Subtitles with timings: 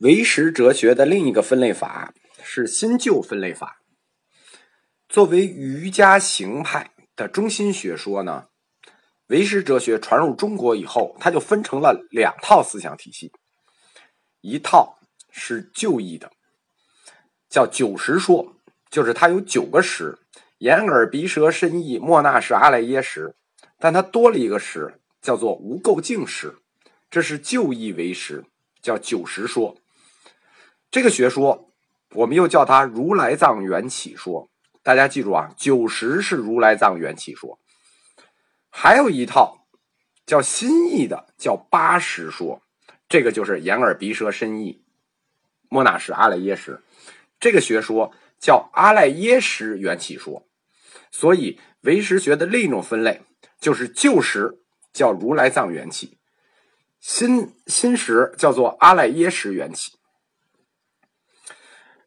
[0.00, 2.12] 唯识哲学的另一个分类法
[2.44, 3.80] 是新旧分类法。
[5.08, 8.48] 作为瑜伽行派的中心学说呢，
[9.28, 13.32] 唯识哲学传入中国以后，它就分成了两套思想体系。
[14.42, 14.98] 一套
[15.30, 16.30] 是旧义的，
[17.48, 18.54] 叫九识说，
[18.90, 20.18] 就是它有九个识：
[20.58, 23.34] 眼耳鼻舌身意莫那识阿赖耶识，
[23.78, 26.58] 但它多了一个识，叫做无垢净识，
[27.08, 28.44] 这是旧义为识，
[28.82, 29.74] 叫九识说。
[30.96, 31.74] 这个学说，
[32.14, 34.48] 我们又叫它如来藏缘起说。
[34.82, 37.60] 大家记住啊，九十是如来藏缘起说。
[38.70, 39.66] 还有一套
[40.24, 42.62] 叫新义的，叫八识说。
[43.10, 44.86] 这个就是眼耳鼻舌身意，
[45.68, 46.82] 莫那识阿赖耶识。
[47.38, 50.48] 这个学说叫阿赖耶识缘起说。
[51.10, 53.20] 所以唯识学的另一种分类
[53.60, 54.62] 就是旧识
[54.94, 56.16] 叫如来藏缘起，
[57.00, 59.95] 新新识叫做阿赖耶识缘起。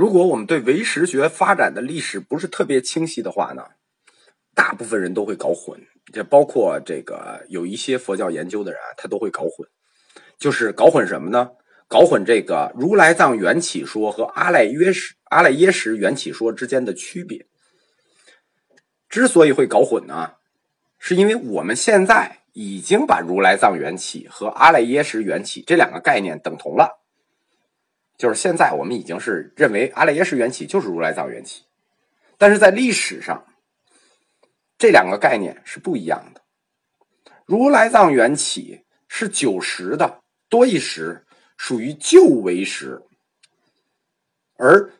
[0.00, 3.62] 如果我们对唯识学发展的历史不是特别清晰的话呢，
[4.54, 5.78] 大部分人都会搞混，
[6.10, 9.68] 这包括这个有一些佛教研究的人，他都会搞混，
[10.38, 11.50] 就是搞混什么呢？
[11.86, 17.46] 搞混这个如来藏缘起说和阿赖耶识阿赖耶识缘起说之间的区别。
[19.10, 20.36] 之所以会搞混呢，
[20.98, 26.96] 是因为我们现在已经把如来藏缘起和阿赖耶识缘起这两个概念等同了。
[28.20, 31.62] 就是现在，我们已经是认为阿赖耶识缘起就是如来藏缘起，
[32.36, 33.46] 但是在历史上，
[34.76, 36.42] 这两个概念是不一样的。
[37.46, 41.24] 如来藏缘起是九十的多一时，
[41.56, 43.06] 属于旧为时；
[44.58, 44.90] 而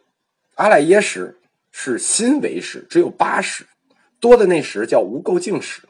[0.54, 1.38] 阿赖耶识
[1.70, 3.66] 是新为识，只有八十，
[4.18, 5.86] 多的那时叫无垢净识。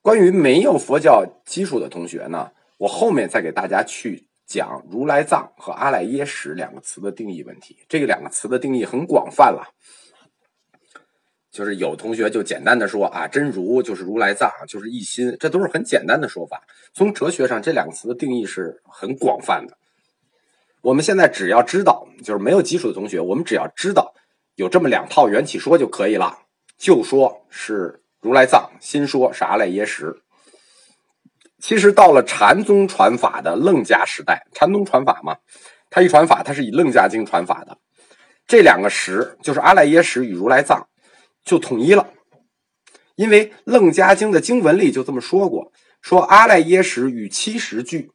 [0.00, 4.26] 关于没有佛教基础的同学呢，我后面再给大家去。
[4.46, 9.72] 讲如来藏和阿赖耶识两个词的定义问题，这个两个词的定义很广泛了。
[11.50, 16.62] 就是有同学就简单的说啊，真如就是如来藏，就是一心，这都是很简单的说法。
[16.94, 19.76] 从哲学上，这两个词的定义是很广泛的。
[20.80, 24.14] 我们现在只要知道，就是没有基础的同学，我们只要知道
[24.54, 26.38] 有这么两套缘起说就可以了。
[26.78, 30.22] 旧说是如来藏，新说是阿赖耶识。
[31.62, 35.36] 其实到了禅宗传法的楞伽时代，禅宗传法嘛，
[35.90, 37.78] 他一传法，他是以楞伽经传法的，
[38.48, 40.88] 这两个识就是阿赖耶识与如来藏
[41.44, 42.08] 就统一了，
[43.14, 48.10] 因为楞伽经的经文里就这么说过，说阿赖耶识与七十俱，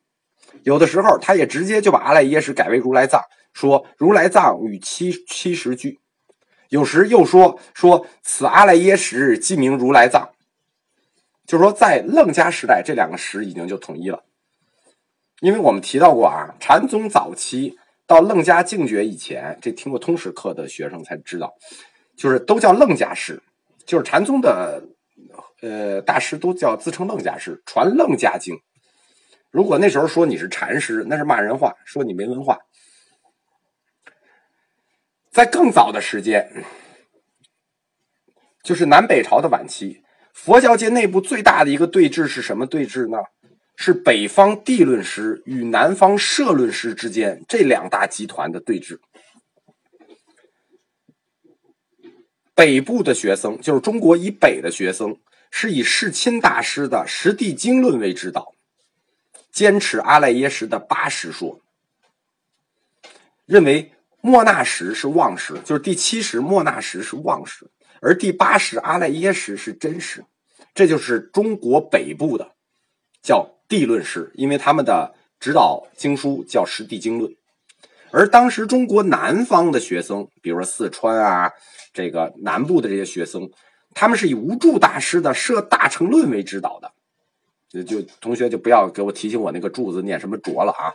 [0.63, 3.21] 有的时候他也直接就把阿赖耶识改为如来藏，
[3.53, 5.99] 说如来藏与七七十俱，
[6.67, 10.31] 有时又说说此阿赖耶识即名如来藏。
[11.47, 14.25] 就是说，在楞伽时代，这两个识已经就统一了。
[15.39, 21.55] 因为我们提到过啊，禅宗早期到楞伽净觉以前，这听过通识课的学生才知道，
[22.17, 23.41] 就是都叫楞伽师，
[23.85, 24.83] 就是禅宗的
[25.61, 28.59] 呃大师都叫自称楞伽师，传楞伽经。
[29.49, 32.59] 如果那时候说你是禅师，那是骂人话，说你没文化。
[35.31, 36.65] 在更早的时间，
[38.63, 40.03] 就是南北朝的晚期。
[40.37, 43.17] 佛教界内部最大的一个对峙是什么对峙呢？
[43.75, 48.99] 是北方地论师与南方社论师之间这两大集团的对峙。
[52.55, 55.17] 北部的学生，就是中国以北的学生，
[55.51, 58.53] 是以世亲大师的《实地经论》为指导，
[59.51, 61.59] 坚持阿赖耶识的八识说，
[63.45, 67.69] 认为莫那识是妄识，就是第七识莫那识是妄识。
[68.01, 70.23] 而第八识阿赖耶识是真实，
[70.75, 72.51] 这就是中国北部的
[73.23, 77.31] 叫地论师，因为他们的指导经书叫《实地经论》。
[78.11, 81.51] 而当时中国南方的学僧，比如说四川啊，
[81.91, 83.49] 这个南部的这些学僧，
[83.93, 86.91] 他们是以无著大师的《摄大乘论》为指导的。
[87.69, 90.93] 就就同学就不要给我提醒我那个柱字念什么拙了啊，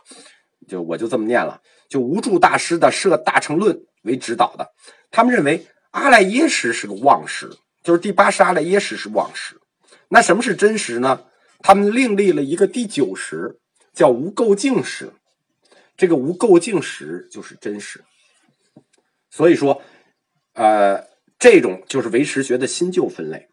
[0.69, 4.73] 就我就这么念了，就无著大师的《摄大乘论》为指导的。
[5.11, 5.67] 他们认为。
[5.93, 9.59] 阿赖耶识是个妄识，就是第八识阿赖耶识是妄识。
[10.09, 11.25] 那什么是真实呢？
[11.61, 13.59] 他们另立了一个第九识，
[13.95, 15.13] 叫无垢净识。
[15.97, 18.03] 这个无垢净识就是真实。
[19.31, 19.81] 所以说，
[20.55, 21.07] 呃，
[21.39, 23.49] 这种就是唯识学的新旧分类。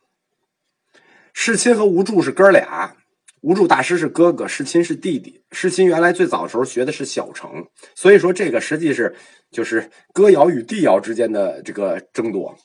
[1.34, 2.96] 世亲和无著是哥俩。
[3.42, 5.42] 无著大师是哥哥，世亲是弟弟。
[5.52, 9.16] 世亲原来最早的时候学的是小乘，所以说这个实际是
[9.50, 12.58] 就是歌谣与地谣之间的这个争夺。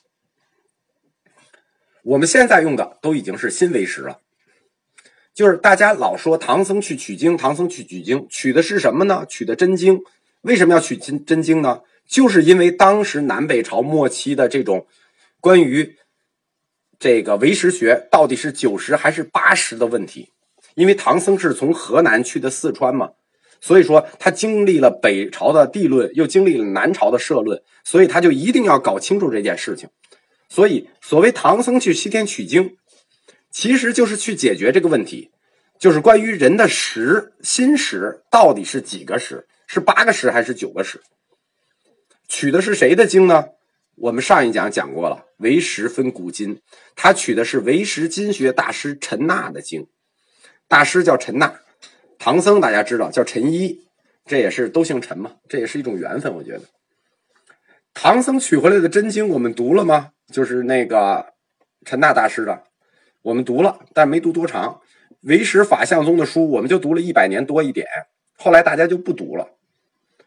[2.03, 4.19] 我们现在用的都已经是新为师了，
[5.33, 9.25] 就是大家老说唐僧去取经，唐僧去取经，取的是什么呢？
[9.27, 10.01] 取的真经。
[10.41, 11.81] 为什么要取真真经呢？
[12.05, 14.85] 就是因为当时南北朝末期的这种
[15.39, 15.95] 关于
[16.99, 20.33] 这个唯识学到底是九十还是八十的问题。
[20.75, 23.09] 因为唐僧是从河南去的四川嘛，
[23.59, 29.89] 所以说他经历了北朝的地论，又经历了南朝的社论，所以他就一定要搞清楚这件事情。
[30.47, 32.77] 所以，所谓唐僧去西天取经，
[33.49, 35.31] 其实就是去解决这个问题，
[35.79, 41.01] 就是关于人的识心识到底是几个识，是八个识还是九个识？
[42.27, 43.45] 取的是谁的经呢？
[43.95, 46.61] 我们上一讲讲过了，唯识分古今，
[46.95, 49.87] 他取的是唯识经学大师陈那的经。
[50.67, 51.61] 大师叫陈纳，
[52.17, 53.87] 唐僧大家知道叫陈一，
[54.25, 56.33] 这也是都姓陈嘛，这也是一种缘分。
[56.35, 56.63] 我觉得，
[57.93, 60.11] 唐僧取回来的真经我们读了吗？
[60.31, 61.33] 就是那个
[61.85, 62.63] 陈纳大师的，
[63.21, 64.81] 我们读了，但没读多长。
[65.21, 67.87] 唯识法相宗的书，我们就读了一百年多一点，
[68.37, 69.49] 后来大家就不读了，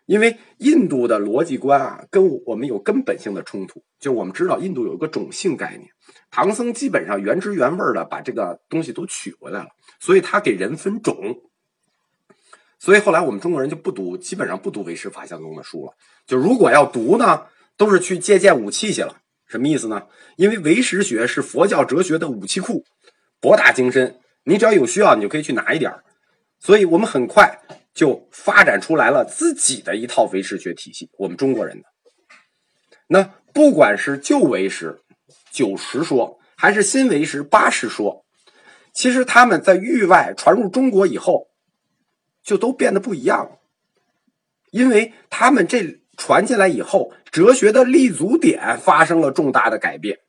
[0.09, 3.85] 因为印度的逻辑观啊，跟我们有根本性的冲突。
[4.01, 5.87] 就我们知道，印度有一个种姓概念，
[6.31, 9.69] 唐僧基本上原汁原味的把这个东西都取回来了。
[10.01, 11.15] 所以他给人分种，
[12.79, 15.93] 所以后来我们中国人就不读，基本上不读唯识法相宗的书了。
[16.27, 17.43] 就如果要读呢，
[17.77, 19.15] 都是去借鉴武器去了。
[19.47, 20.07] 什么意思呢？
[20.37, 22.83] 因为唯识学是佛教哲学的武器库，
[23.41, 25.93] 博大精深，你只要有需要，你就可以去拿一点
[26.59, 27.61] 所以我们很快
[27.99, 31.11] 就发展出来了自己的一套唯识学体系。
[31.19, 31.89] 我们中国人的，
[33.09, 35.01] 那不管是旧唯识
[35.51, 38.25] 九十说，还是新唯识八十说。
[38.95, 41.49] 其实他们在域外传入中国以后，
[42.45, 43.59] 就都变得不一样了，
[44.71, 50.21] 因为他们这传进来以后，哲学的立足点发生了重大的改变，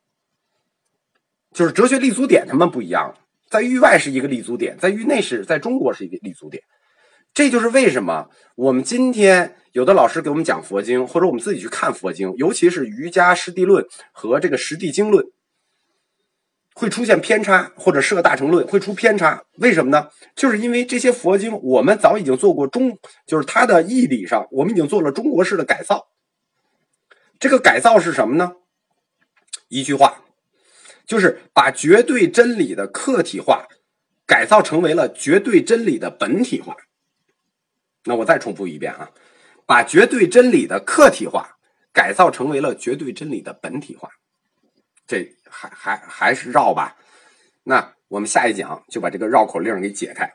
[1.53, 6.63] 就是哲学立足点他们不一样了，在域外是一个立足点，在域内是在中国是一个立足点，
[7.39, 15.25] 这就是为什么我们今天有的老师给我们讲佛经，或者我们自己去看佛经，尤其是瑜伽师地论和这个实地经论。
[16.73, 20.09] 会出现偏差，或者设大乘论会出偏差，为什么呢？
[20.35, 26.09] 就是因为这些佛经，我们早已经做过中，就是它的义理上，我们已经做了中国式的改造。
[27.39, 28.51] 这个改造是什么呢？
[29.69, 30.25] 一句话，
[31.05, 33.65] 就是把绝对真理的客体化
[34.27, 36.75] 改造成为了绝对真理的本体化。
[38.09, 39.07] 那我再重复一遍啊，
[39.67, 41.59] 把绝对真理的客体化
[41.93, 44.09] 改造成为了绝对真理的本体化。
[45.05, 46.97] 这还还还是绕吧，
[47.63, 50.33] 那我们下一讲就把这个绕口令给解开。